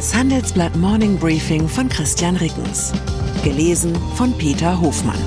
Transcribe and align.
Das 0.00 0.14
Handelsblatt 0.14 0.74
Morning 0.76 1.18
Briefing 1.18 1.68
von 1.68 1.86
Christian 1.90 2.34
Rickens. 2.36 2.90
Gelesen 3.44 3.94
von 4.14 4.32
Peter 4.38 4.80
Hofmann. 4.80 5.20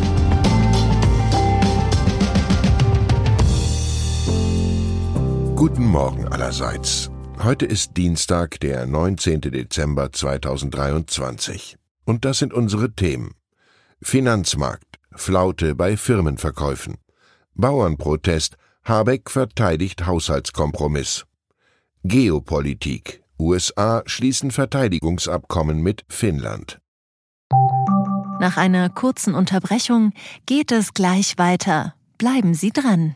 Guten 5.55 5.85
Morgen 5.85 6.27
allerseits. 6.27 7.11
Heute 7.43 7.67
ist 7.67 7.97
Dienstag, 7.97 8.59
der 8.61 8.87
19. 8.87 9.41
Dezember 9.41 10.11
2023. 10.11 11.77
Und 12.05 12.25
das 12.25 12.39
sind 12.39 12.51
unsere 12.51 12.93
Themen. 12.93 13.35
Finanzmarkt, 14.01 14.97
Flaute 15.11 15.75
bei 15.75 15.97
Firmenverkäufen. 15.97 16.95
Bauernprotest, 17.53 18.57
Habeck 18.85 19.29
verteidigt 19.29 20.07
Haushaltskompromiss. 20.07 21.27
Geopolitik, 22.03 23.22
USA 23.39 24.03
schließen 24.05 24.51
Verteidigungsabkommen 24.51 25.81
mit 25.81 26.05
Finnland. 26.09 26.79
Nach 28.39 28.57
einer 28.57 28.89
kurzen 28.89 29.35
Unterbrechung 29.35 30.11
geht 30.45 30.71
es 30.71 30.93
gleich 30.93 31.37
weiter. 31.37 31.95
Bleiben 32.17 32.53
Sie 32.53 32.71
dran. 32.71 33.15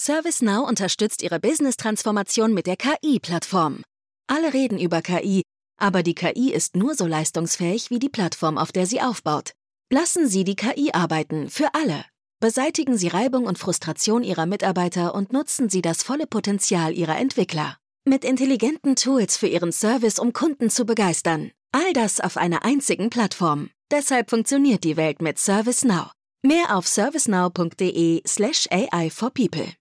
ServiceNow 0.00 0.68
unterstützt 0.68 1.22
Ihre 1.22 1.40
Business-Transformation 1.40 2.52
mit 2.52 2.66
der 2.66 2.76
KI-Plattform. 2.76 3.82
Alle 4.26 4.52
reden 4.52 4.78
über 4.78 5.02
KI, 5.02 5.42
aber 5.78 6.02
die 6.02 6.14
KI 6.14 6.52
ist 6.52 6.76
nur 6.76 6.94
so 6.94 7.06
leistungsfähig 7.06 7.90
wie 7.90 7.98
die 7.98 8.08
Plattform, 8.08 8.58
auf 8.58 8.72
der 8.72 8.86
sie 8.86 9.00
aufbaut. 9.00 9.52
Lassen 9.90 10.28
Sie 10.28 10.44
die 10.44 10.56
KI 10.56 10.90
arbeiten, 10.92 11.48
für 11.48 11.74
alle. 11.74 12.04
Beseitigen 12.40 12.98
Sie 12.98 13.08
Reibung 13.08 13.46
und 13.46 13.58
Frustration 13.58 14.22
Ihrer 14.22 14.46
Mitarbeiter 14.46 15.14
und 15.14 15.32
nutzen 15.32 15.68
Sie 15.68 15.80
das 15.80 16.02
volle 16.02 16.26
Potenzial 16.26 16.92
Ihrer 16.92 17.16
Entwickler. 17.18 17.78
Mit 18.08 18.24
intelligenten 18.24 18.94
Tools 18.94 19.36
für 19.36 19.48
Ihren 19.48 19.72
Service, 19.72 20.20
um 20.20 20.32
Kunden 20.32 20.70
zu 20.70 20.84
begeistern. 20.84 21.50
All 21.72 21.92
das 21.92 22.20
auf 22.20 22.36
einer 22.36 22.64
einzigen 22.64 23.10
Plattform. 23.10 23.70
Deshalb 23.90 24.30
funktioniert 24.30 24.84
die 24.84 24.96
Welt 24.96 25.20
mit 25.20 25.38
ServiceNow. 25.38 26.12
Mehr 26.40 26.76
auf 26.76 26.86
servicenow.de/slash 26.86 28.68
AI 28.70 29.10
for 29.10 29.30
People. 29.30 29.72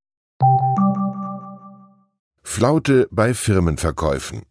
Flaute 2.41 3.07
bei 3.11 3.35
Firmenverkäufen. 3.35 4.41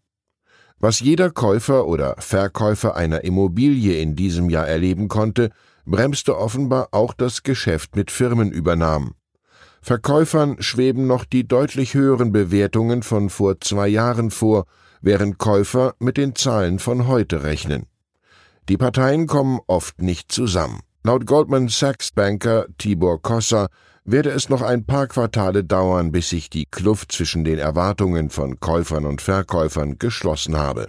Was 0.78 1.00
jeder 1.00 1.31
Käufer 1.31 1.88
oder 1.88 2.14
Verkäufer 2.20 2.94
einer 2.94 3.25
Immobilie 3.25 4.00
in 4.00 4.14
diesem 4.14 4.50
Jahr 4.50 4.69
erleben 4.69 5.09
konnte, 5.09 5.50
bremste 5.84 6.38
offenbar 6.38 6.91
auch 6.92 7.12
das 7.12 7.42
Geschäft 7.42 7.97
mit 7.97 8.12
Firmenübernahmen. 8.12 9.14
Verkäufern 9.85 10.57
schweben 10.61 11.07
noch 11.07 11.27
die 11.27 11.47
deutlich 11.47 11.93
höheren 11.93 12.33
Bewertungen 12.33 13.03
von 13.03 13.29
vor 13.29 13.61
zwei 13.61 13.87
Jahren 13.87 14.31
vor, 14.31 14.65
während 15.03 15.37
Käufer 15.37 15.95
mit 15.99 16.17
den 16.17 16.35
Zahlen 16.35 16.79
von 16.79 17.07
heute 17.07 17.43
rechnen. 17.43 17.85
Die 18.71 18.79
Parteien 18.79 19.27
kommen 19.27 19.61
oft 19.67 20.01
nicht 20.01 20.33
zusammen. 20.33 20.81
Laut 21.03 21.27
Goldman 21.27 21.69
Sachs 21.69 22.12
Banker 22.12 22.65
Tibor 22.79 23.21
Kossa 23.21 23.69
werde 24.07 24.31
es 24.31 24.49
noch 24.49 24.62
ein 24.62 24.87
paar 24.87 25.07
Quartale 25.07 25.65
dauern, 25.65 26.12
bis 26.12 26.31
sich 26.31 26.49
die 26.49 26.65
Kluft 26.65 27.12
zwischen 27.12 27.45
den 27.45 27.59
Erwartungen 27.59 28.31
von 28.31 28.61
Käufern 28.61 29.05
und 29.05 29.21
Verkäufern 29.21 29.99
geschlossen 29.99 30.57
habe. 30.57 30.89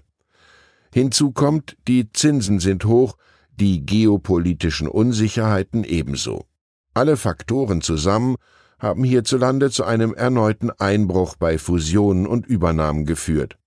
Hinzu 0.93 1.33
kommt, 1.33 1.75
die 1.89 2.13
Zinsen 2.13 2.61
sind 2.61 2.85
hoch, 2.85 3.17
die 3.57 3.85
geopolitischen 3.85 4.87
Unsicherheiten 4.87 5.83
ebenso. 5.83 6.45
Alle 6.93 7.17
Faktoren 7.17 7.81
zusammen 7.81 8.37
haben 8.85 9.03
hierzulande 9.03 9.71
zu 9.71 9.83
einem 9.83 10.13
erneuten 10.13 10.69
Einbruch 10.69 11.35
bei 11.37 11.57
Fusionen 11.57 12.27
und 12.27 12.45
Übernahmen 12.45 13.07
geführt. 13.07 13.57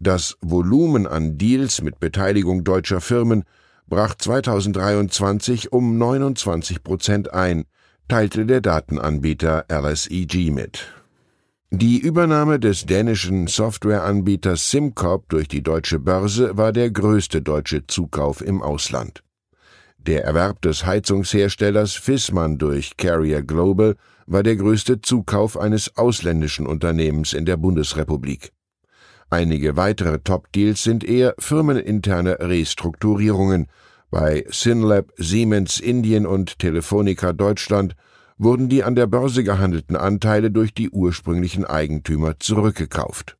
Das 0.00 0.36
Volumen 0.40 1.06
an 1.06 1.38
Deals 1.38 1.80
mit 1.80 2.00
Beteiligung 2.00 2.64
deutscher 2.64 3.00
Firmen 3.00 3.44
brach 3.86 4.16
2023 4.16 5.72
um 5.72 5.96
29 5.96 6.82
Prozent 6.82 7.32
ein, 7.32 7.66
teilte 8.08 8.46
der 8.46 8.60
Datenanbieter 8.60 9.66
LSEG 9.70 10.50
mit. 10.50 10.88
Die 11.70 11.98
Übernahme 12.00 12.58
des 12.58 12.84
dänischen 12.84 13.46
Softwareanbieters 13.46 14.70
SimCorp 14.70 15.28
durch 15.28 15.46
die 15.46 15.62
deutsche 15.62 16.00
Börse 16.00 16.56
war 16.56 16.72
der 16.72 16.90
größte 16.90 17.42
deutsche 17.42 17.86
Zukauf 17.86 18.40
im 18.40 18.60
Ausland. 18.60 19.22
Der 19.98 20.24
Erwerb 20.24 20.62
des 20.62 20.84
Heizungsherstellers 20.84 21.92
Fissmann 21.92 22.58
durch 22.58 22.96
Carrier 22.96 23.42
Global 23.42 23.94
war 24.28 24.42
der 24.42 24.56
größte 24.56 25.00
Zukauf 25.00 25.58
eines 25.58 25.96
ausländischen 25.96 26.66
Unternehmens 26.66 27.32
in 27.32 27.46
der 27.46 27.56
Bundesrepublik. 27.56 28.52
Einige 29.30 29.76
weitere 29.76 30.18
Top-Deals 30.20 30.82
sind 30.82 31.04
eher 31.04 31.34
firmeninterne 31.38 32.38
Restrukturierungen. 32.40 33.66
Bei 34.10 34.44
Synlab, 34.48 35.12
Siemens 35.16 35.80
Indien 35.80 36.26
und 36.26 36.58
Telefonica 36.58 37.32
Deutschland 37.32 37.94
wurden 38.38 38.68
die 38.68 38.84
an 38.84 38.94
der 38.94 39.06
Börse 39.06 39.44
gehandelten 39.44 39.96
Anteile 39.96 40.50
durch 40.50 40.72
die 40.72 40.90
ursprünglichen 40.90 41.64
Eigentümer 41.64 42.38
zurückgekauft. 42.38 43.36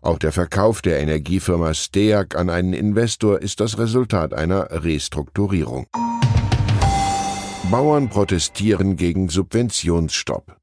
Auch 0.00 0.18
der 0.18 0.32
Verkauf 0.32 0.82
der 0.82 1.00
Energiefirma 1.00 1.74
Steag 1.74 2.34
an 2.34 2.50
einen 2.50 2.72
Investor 2.72 3.40
ist 3.40 3.60
das 3.60 3.78
Resultat 3.78 4.34
einer 4.34 4.82
Restrukturierung. 4.82 5.86
Bauern 7.72 8.10
protestieren 8.10 8.96
gegen 8.96 9.30
Subventionsstopp. 9.30 10.58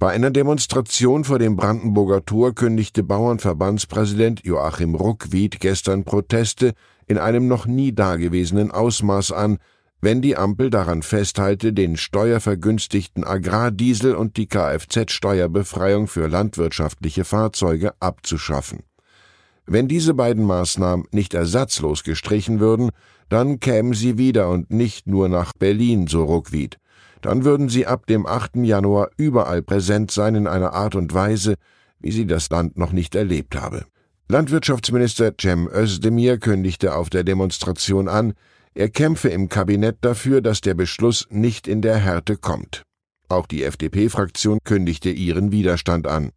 Bei 0.00 0.10
einer 0.10 0.32
Demonstration 0.32 1.22
vor 1.22 1.38
dem 1.38 1.54
Brandenburger 1.54 2.24
Tor 2.24 2.56
kündigte 2.56 3.04
Bauernverbandspräsident 3.04 4.44
Joachim 4.44 4.96
Ruckwied 4.96 5.60
gestern 5.60 6.02
Proteste 6.02 6.72
in 7.06 7.18
einem 7.18 7.46
noch 7.46 7.66
nie 7.66 7.92
dagewesenen 7.92 8.72
Ausmaß 8.72 9.30
an, 9.30 9.58
wenn 10.00 10.22
die 10.22 10.36
Ampel 10.36 10.70
daran 10.70 11.02
festhalte, 11.02 11.72
den 11.72 11.96
steuervergünstigten 11.96 13.22
Agrardiesel 13.22 14.16
und 14.16 14.36
die 14.36 14.48
Kfz-Steuerbefreiung 14.48 16.08
für 16.08 16.26
landwirtschaftliche 16.26 17.24
Fahrzeuge 17.24 17.92
abzuschaffen. 18.00 18.80
Wenn 19.66 19.86
diese 19.86 20.14
beiden 20.14 20.44
Maßnahmen 20.46 21.06
nicht 21.12 21.32
ersatzlos 21.32 22.02
gestrichen 22.02 22.58
würden, 22.58 22.90
dann 23.30 23.60
kämen 23.60 23.94
sie 23.94 24.18
wieder 24.18 24.50
und 24.50 24.70
nicht 24.70 25.06
nur 25.06 25.28
nach 25.28 25.52
Berlin, 25.54 26.06
so 26.06 26.24
Ruckwied. 26.24 26.76
Dann 27.22 27.44
würden 27.44 27.68
sie 27.68 27.86
ab 27.86 28.06
dem 28.06 28.26
8. 28.26 28.56
Januar 28.56 29.10
überall 29.16 29.62
präsent 29.62 30.10
sein 30.10 30.34
in 30.34 30.46
einer 30.46 30.72
Art 30.72 30.94
und 30.94 31.14
Weise, 31.14 31.54
wie 32.00 32.12
sie 32.12 32.26
das 32.26 32.50
Land 32.50 32.76
noch 32.76 32.92
nicht 32.92 33.14
erlebt 33.14 33.54
habe. 33.56 33.84
Landwirtschaftsminister 34.28 35.32
Cem 35.40 35.68
Özdemir 35.68 36.38
kündigte 36.38 36.94
auf 36.94 37.10
der 37.10 37.24
Demonstration 37.24 38.08
an, 38.08 38.34
er 38.74 38.88
kämpfe 38.88 39.28
im 39.28 39.48
Kabinett 39.48 39.98
dafür, 40.00 40.40
dass 40.40 40.60
der 40.60 40.74
Beschluss 40.74 41.26
nicht 41.30 41.66
in 41.66 41.82
der 41.82 41.96
Härte 41.96 42.36
kommt. 42.36 42.82
Auch 43.28 43.46
die 43.46 43.64
FDP-Fraktion 43.64 44.58
kündigte 44.64 45.10
ihren 45.10 45.50
Widerstand 45.50 46.06
an. 46.06 46.30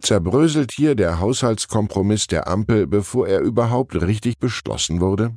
Zerbröselt 0.00 0.72
hier 0.72 0.94
der 0.94 1.20
Haushaltskompromiss 1.20 2.26
der 2.26 2.48
Ampel, 2.48 2.86
bevor 2.86 3.28
er 3.28 3.40
überhaupt 3.40 4.00
richtig 4.00 4.38
beschlossen 4.38 5.00
wurde? 5.00 5.36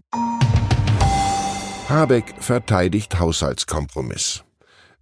Habeck 1.94 2.34
verteidigt 2.40 3.20
Haushaltskompromiss. 3.20 4.44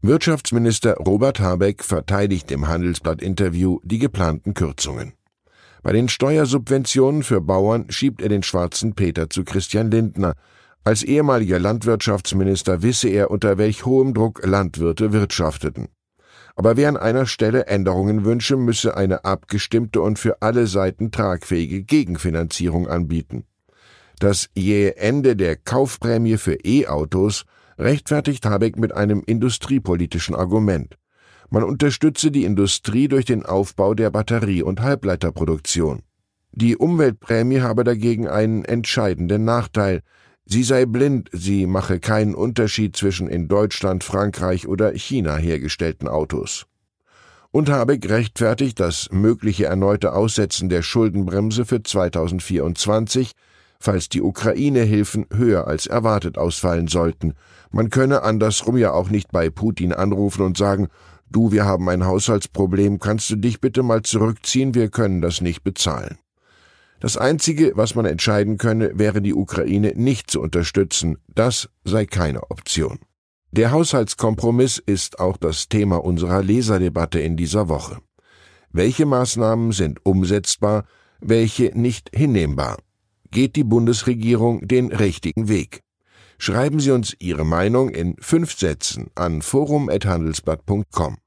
Wirtschaftsminister 0.02 0.96
Robert 0.96 1.40
Habeck 1.40 1.86
verteidigt 1.86 2.52
im 2.52 2.68
Handelsblatt-Interview 2.68 3.80
die 3.86 3.98
geplanten 3.98 4.54
Kürzungen. 4.54 5.14
Bei 5.84 5.94
den 5.94 6.10
Steuersubventionen 6.10 7.24
für 7.24 7.40
Bauern 7.40 7.90
schiebt 7.90 8.22
er 8.22 8.28
den 8.28 8.44
schwarzen 8.44 8.94
Peter 8.94 9.30
zu 9.30 9.46
Christian 9.46 9.90
Lindner. 9.90 10.34
Als 10.84 11.02
ehemaliger 11.04 11.60
Landwirtschaftsminister 11.60 12.82
wisse 12.84 13.08
er, 13.08 13.32
unter 13.32 13.58
welch 13.58 13.86
hohem 13.86 14.14
Druck 14.14 14.46
Landwirte 14.46 15.14
wirtschafteten. 15.14 15.88
Aber 16.58 16.76
wer 16.76 16.90
an 16.90 16.98
einer 16.98 17.26
Stelle 17.26 17.68
Änderungen 17.68 18.26
wünsche, 18.26 18.58
müsse 18.58 18.98
eine 18.98 19.24
abgestimmte 19.24 20.02
und 20.02 20.20
für 20.20 20.42
alle 20.42 20.68
Seiten 20.68 21.10
tragfähige 21.10 21.84
Gegenfinanzierung 21.84 22.90
anbieten. 22.90 23.46
Das 24.22 24.50
jähe 24.56 24.98
Ende 24.98 25.36
der 25.36 25.56
Kaufprämie 25.56 26.38
für 26.38 26.54
E-Autos 26.64 27.46
rechtfertigt 27.80 28.46
Habeck 28.46 28.78
mit 28.78 28.94
einem 28.94 29.24
industriepolitischen 29.26 30.36
Argument. 30.36 30.96
Man 31.50 31.64
unterstütze 31.64 32.30
die 32.30 32.44
Industrie 32.44 33.08
durch 33.08 33.26
den 33.26 33.44
Aufbau 33.44 33.96
der 33.96 34.12
Batterie- 34.12 34.62
und 34.62 34.82
Halbleiterproduktion. 34.82 36.04
Die 36.52 36.78
Umweltprämie 36.78 37.62
habe 37.62 37.84
dagegen 37.84 38.28
einen 38.28 38.64
entscheidenden 38.64 39.44
Nachteil. 39.44 40.04
Sie 40.46 40.62
sei 40.62 40.86
blind, 40.86 41.32
sie 41.32 41.66
mache 41.66 42.00
keinen 42.00 42.36
Unterschied 42.36 42.96
zwischen 42.96 43.28
in 43.28 43.48
Deutschland, 43.48 44.04
Frankreich 44.04 44.68
oder 44.68 44.92
China 44.92 45.36
hergestellten 45.38 46.08
Autos. 46.08 46.68
Und 47.50 47.70
Habeck 47.70 48.08
rechtfertigt 48.08 48.80
das 48.80 49.10
mögliche 49.12 49.66
erneute 49.66 50.14
Aussetzen 50.14 50.70
der 50.70 50.84
Schuldenbremse 50.84 51.66
für 51.66 51.82
2024 51.82 53.32
falls 53.82 54.10
die 54.10 54.22
Ukraine-Hilfen 54.22 55.26
höher 55.34 55.68
als 55.68 55.88
erwartet 55.88 56.38
ausfallen 56.38 56.88
sollten. 56.88 57.34
Man 57.72 57.90
könne 57.90 58.24
andersrum 58.24 58.78
ja 58.78 58.92
auch 58.92 59.10
nicht 59.10 59.32
bei 59.32 59.50
Putin 59.50 59.94
anrufen 59.94 60.44
und 60.44 60.58
sagen, 60.58 60.88
du, 61.30 61.52
wir 61.52 61.66
haben 61.66 61.90
ein 61.90 62.06
Haushaltsproblem, 62.06 63.00
kannst 63.00 63.30
du 63.30 63.36
dich 63.36 63.62
bitte 63.62 63.84
mal 63.84 64.02
zurückziehen, 64.02 64.76
wir 64.76 64.90
können 64.90 65.22
das 65.22 65.42
nicht 65.42 65.64
bezahlen. 65.64 66.18
Das 67.00 67.18
Einzige, 67.18 67.72
was 67.76 67.96
man 67.96 68.06
entscheiden 68.06 68.58
könne, 68.60 68.92
wäre 68.94 69.22
die 69.22 69.34
Ukraine 69.34 69.94
nicht 69.96 70.30
zu 70.30 70.40
unterstützen. 70.40 71.18
Das 71.34 71.68
sei 71.84 72.06
keine 72.06 72.52
Option. 72.52 73.00
Der 73.52 73.72
Haushaltskompromiss 73.72 74.78
ist 74.78 75.20
auch 75.20 75.36
das 75.36 75.68
Thema 75.68 76.04
unserer 76.04 76.44
Leserdebatte 76.44 77.20
in 77.20 77.36
dieser 77.36 77.68
Woche. 77.68 77.98
Welche 78.72 79.06
Maßnahmen 79.06 79.72
sind 79.72 80.06
umsetzbar, 80.06 80.86
welche 81.20 81.72
nicht 81.74 82.12
hinnehmbar? 82.16 82.78
Geht 83.32 83.56
die 83.56 83.64
Bundesregierung 83.64 84.68
den 84.68 84.92
richtigen 84.92 85.48
Weg? 85.48 85.84
Schreiben 86.38 86.82
Sie 86.82 86.92
uns 86.92 87.16
Ihre 87.20 87.46
Meinung 87.46 87.90
in 87.90 88.18
fünf 88.20 88.58
Sätzen 88.58 89.10
an 89.16 89.42
forum.handelsblatt.com. 89.42 91.18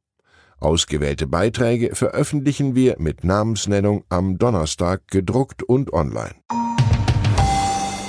Ausgewählte 0.60 1.26
Beiträge 1.26 1.94
veröffentlichen 1.94 2.74
wir 2.74 2.96
mit 2.98 3.24
Namensnennung 3.24 4.04
am 4.10 4.36
Donnerstag 4.36 5.08
gedruckt 5.08 5.62
und 5.62 5.94
online. 5.94 6.34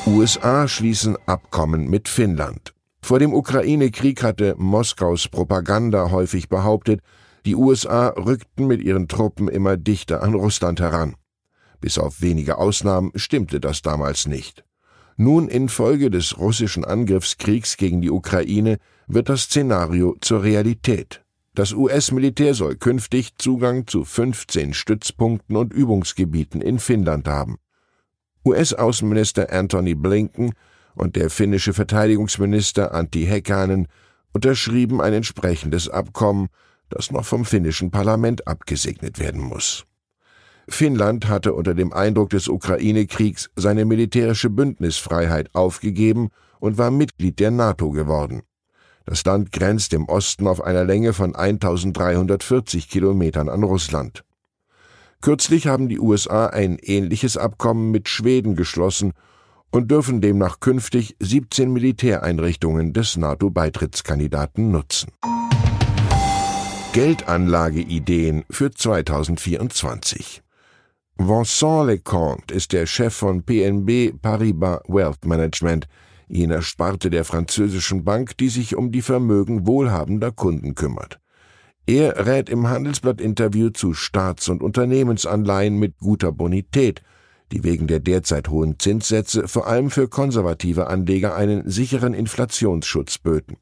USA 0.06 0.68
schließen 0.68 1.16
Abkommen 1.26 1.90
mit 1.90 2.10
Finnland. 2.10 2.74
Vor 3.02 3.20
dem 3.20 3.34
Ukraine-Krieg 3.34 4.24
hatte 4.24 4.56
Moskaus 4.58 5.30
Propaganda 5.30 6.12
häufig 6.12 6.50
behauptet, 6.50 7.00
die 7.46 7.56
USA 7.56 8.10
rückten 8.10 8.68
mit 8.68 8.82
ihren 8.82 9.08
Truppen 9.08 9.48
immer 9.48 9.78
dichter 9.78 10.22
an 10.22 10.34
Russland 10.34 10.82
heran. 10.82 11.16
Bis 11.82 11.98
auf 11.98 12.22
wenige 12.22 12.58
Ausnahmen 12.58 13.12
stimmte 13.16 13.60
das 13.60 13.82
damals 13.82 14.28
nicht. 14.28 14.64
Nun 15.18 15.48
infolge 15.48 16.10
des 16.10 16.38
russischen 16.38 16.84
Angriffskriegs 16.84 17.78
gegen 17.78 18.02
die 18.02 18.12
Ukraine 18.12 18.78
wird 19.08 19.30
das 19.30 19.44
Szenario 19.44 20.16
zur 20.20 20.44
Realität. 20.44 21.24
Das 21.54 21.72
US-Militär 21.72 22.54
soll 22.54 22.76
künftig 22.76 23.38
Zugang 23.38 23.88
zu 23.88 24.04
15 24.04 24.74
Stützpunkten 24.74 25.56
und 25.56 25.72
Übungsgebieten 25.72 26.60
in 26.60 26.80
Finnland 26.80 27.30
haben. 27.30 27.56
US-Außenminister 28.44 29.54
Anthony 29.54 29.96
Blinken 29.96 30.52
und 30.96 31.16
der 31.16 31.30
finnische 31.30 31.74
Verteidigungsminister 31.74 32.94
Antti 32.94 33.26
Häkkänen 33.26 33.88
unterschrieben 34.34 35.00
ein 35.00 35.14
entsprechendes 35.14 35.88
Abkommen, 35.88 36.50
das 36.90 37.12
noch 37.12 37.26
vom 37.26 37.46
finnischen 37.46 37.90
Parlament 37.90 38.48
abgesegnet 38.48 39.18
werden 39.18 39.42
muss. 39.42 39.86
Finnland 40.68 41.28
hatte 41.28 41.54
unter 41.54 41.74
dem 41.74 41.94
Eindruck 41.94 42.32
des 42.32 42.48
Ukraine-Kriegs 42.48 43.50
seine 43.56 43.86
militärische 43.86 44.50
Bündnisfreiheit 44.50 45.54
aufgegeben 45.54 46.30
und 46.60 46.78
war 46.78 46.92
Mitglied 46.92 47.40
der 47.40 47.52
NATO 47.52 47.92
geworden. 47.92 48.42
Das 49.06 49.24
Land 49.24 49.52
grenzt 49.52 49.94
im 49.94 50.06
Osten 50.06 50.48
auf 50.48 50.62
einer 50.62 50.84
Länge 50.84 51.14
von 51.14 51.36
1340 51.36 52.90
Kilometern 52.90 53.50
an 53.50 53.64
Russland. 53.64 54.24
Kürzlich 55.22 55.68
haben 55.68 55.90
die 55.90 56.00
USA 56.00 56.48
ein 56.48 56.78
ähnliches 56.82 57.38
Abkommen 57.38 57.92
mit 57.92 58.10
Schweden 58.10 58.56
geschlossen 58.56 59.14
und 59.72 59.92
dürfen 59.92 60.22
demnach 60.22 60.60
künftig 60.60 61.16
17 61.20 61.72
Militäreinrichtungen 61.72 62.94
des 62.94 63.18
NATO-Beitrittskandidaten 63.18 64.72
nutzen. 64.72 65.12
Geldanlageideen 66.94 68.46
für 68.50 68.72
2024 68.72 70.45
Vincent 71.18 71.88
Leconte 71.88 72.54
ist 72.54 72.74
der 72.74 72.86
Chef 72.86 73.16
von 73.16 73.42
PNB 73.42 74.22
Paribas 74.22 74.82
Wealth 74.90 75.24
Management, 75.24 75.88
jener 76.28 76.62
Sparte 76.62 77.10
der 77.10 77.24
französischen 77.24 78.04
Bank, 78.04 78.36
die 78.38 78.50
sich 78.50 78.76
um 78.76 78.92
die 78.92 79.02
Vermögen 79.02 79.66
wohlhabender 79.66 80.34
Kunden 80.34 80.76
kümmert. 80.76 81.22
Er 81.88 82.26
rät 82.26 82.50
im 82.50 82.68
Handelsblatt-Interview 82.68 83.70
zu 83.70 83.94
Staats- 83.94 84.50
und 84.50 84.62
Unternehmensanleihen 84.62 85.80
mit 85.80 85.98
guter 86.00 86.34
Bonität, 86.34 87.02
die 87.54 87.64
wegen 87.64 87.88
der 87.88 88.02
derzeit 88.02 88.50
hohen 88.50 88.78
Zinssätze 88.78 89.48
vor 89.48 89.68
allem 89.68 89.92
für 89.92 90.10
konservative 90.10 90.88
Anleger 90.88 91.34
einen 91.34 91.70
sicheren 91.70 92.14
Inflationsschutz 92.14 93.20
böten. 93.20 93.56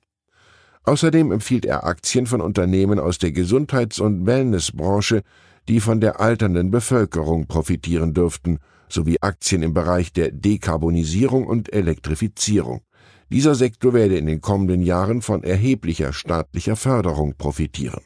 Außerdem 0.85 1.31
empfiehlt 1.31 1.65
er 1.65 1.85
Aktien 1.85 2.25
von 2.25 2.41
Unternehmen 2.41 2.97
aus 2.97 3.19
der 3.19 3.31
Gesundheits- 3.31 3.99
und 3.99 4.25
Wellnessbranche, 4.25 5.21
die 5.67 5.79
von 5.79 6.01
der 6.01 6.19
alternden 6.19 6.71
Bevölkerung 6.71 7.47
profitieren 7.47 8.13
dürften, 8.13 8.59
sowie 8.89 9.17
Aktien 9.21 9.63
im 9.63 9.73
Bereich 9.73 10.13
der 10.13 10.31
Dekarbonisierung 10.31 11.47
und 11.47 11.73
Elektrifizierung. 11.73 12.81
Dieser 13.29 13.55
Sektor 13.55 13.93
werde 13.93 14.17
in 14.17 14.27
den 14.27 14.41
kommenden 14.41 14.83
Jahren 14.83 15.21
von 15.21 15.43
erheblicher 15.43 16.13
staatlicher 16.13 16.75
Förderung 16.75 17.35
profitieren. 17.37 18.01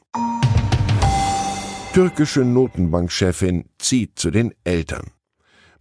Türkische 1.93 2.45
Notenbankchefin 2.45 3.65
zieht 3.79 4.19
zu 4.19 4.29
den 4.29 4.53
Eltern. 4.63 5.11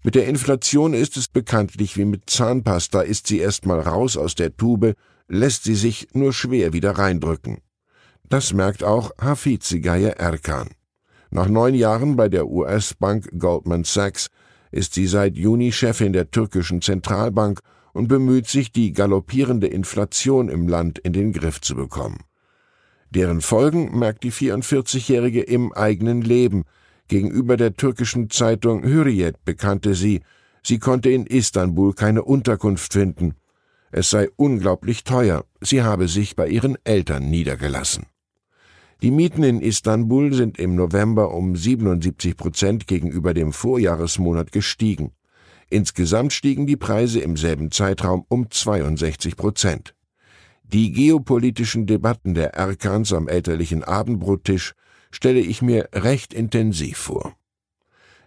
Mit 0.02 0.14
der 0.14 0.26
Inflation 0.26 0.94
ist 0.94 1.16
es 1.16 1.28
bekanntlich 1.28 1.96
wie 1.96 2.04
mit 2.04 2.30
Zahnpasta, 2.30 3.02
ist 3.02 3.26
sie 3.26 3.38
erstmal 3.38 3.80
raus 3.80 4.16
aus 4.16 4.34
der 4.34 4.56
Tube, 4.56 4.94
lässt 5.28 5.64
sie 5.64 5.74
sich 5.74 6.08
nur 6.12 6.32
schwer 6.32 6.72
wieder 6.72 6.92
reindrücken. 6.92 7.58
Das 8.28 8.52
merkt 8.52 8.82
auch 8.82 9.10
Hafizigaya 9.20 10.10
Erkan. 10.10 10.70
Nach 11.36 11.50
neun 11.50 11.74
Jahren 11.74 12.16
bei 12.16 12.30
der 12.30 12.48
US-Bank 12.48 13.28
Goldman 13.38 13.84
Sachs 13.84 14.28
ist 14.70 14.94
sie 14.94 15.06
seit 15.06 15.36
Juni 15.36 15.70
Chefin 15.70 16.14
der 16.14 16.30
türkischen 16.30 16.80
Zentralbank 16.80 17.60
und 17.92 18.08
bemüht 18.08 18.46
sich, 18.46 18.72
die 18.72 18.94
galoppierende 18.94 19.66
Inflation 19.66 20.48
im 20.48 20.66
Land 20.66 20.98
in 20.98 21.12
den 21.12 21.34
Griff 21.34 21.60
zu 21.60 21.74
bekommen. 21.74 22.20
Deren 23.10 23.42
Folgen 23.42 23.98
merkt 23.98 24.24
die 24.24 24.32
44-Jährige 24.32 25.42
im 25.42 25.74
eigenen 25.74 26.22
Leben. 26.22 26.64
Gegenüber 27.06 27.58
der 27.58 27.74
türkischen 27.74 28.30
Zeitung 28.30 28.82
Hürriyet 28.82 29.44
bekannte 29.44 29.94
sie, 29.94 30.22
sie 30.62 30.78
konnte 30.78 31.10
in 31.10 31.26
Istanbul 31.26 31.92
keine 31.92 32.22
Unterkunft 32.22 32.94
finden. 32.94 33.34
Es 33.92 34.08
sei 34.08 34.30
unglaublich 34.36 35.04
teuer, 35.04 35.44
sie 35.60 35.82
habe 35.82 36.08
sich 36.08 36.34
bei 36.34 36.48
ihren 36.48 36.78
Eltern 36.84 37.28
niedergelassen. 37.28 38.06
Die 39.02 39.10
Mieten 39.10 39.42
in 39.42 39.60
Istanbul 39.60 40.32
sind 40.32 40.58
im 40.58 40.74
November 40.74 41.34
um 41.34 41.54
77 41.54 42.36
Prozent 42.36 42.86
gegenüber 42.86 43.34
dem 43.34 43.52
Vorjahresmonat 43.52 44.52
gestiegen. 44.52 45.12
Insgesamt 45.68 46.32
stiegen 46.32 46.66
die 46.66 46.76
Preise 46.76 47.20
im 47.20 47.36
selben 47.36 47.70
Zeitraum 47.70 48.24
um 48.28 48.50
62 48.50 49.36
Prozent. 49.36 49.94
Die 50.64 50.92
geopolitischen 50.92 51.86
Debatten 51.86 52.34
der 52.34 52.54
Erkans 52.54 53.12
am 53.12 53.28
elterlichen 53.28 53.84
Abendbrottisch 53.84 54.72
stelle 55.10 55.40
ich 55.40 55.60
mir 55.60 55.88
recht 55.92 56.32
intensiv 56.32 56.96
vor. 56.96 57.36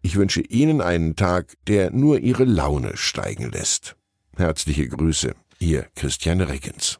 Ich 0.02 0.16
wünsche 0.16 0.42
Ihnen 0.42 0.82
einen 0.82 1.16
Tag, 1.16 1.58
der 1.68 1.92
nur 1.92 2.20
Ihre 2.20 2.46
Laune 2.46 2.96
steigen 2.96 3.52
lässt. 3.52 3.98
Herzliche 4.38 4.88
Grüße, 4.88 5.34
Ihr 5.60 5.88
Christian 5.96 6.42
Reckens. 6.42 7.00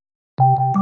you 0.39 0.80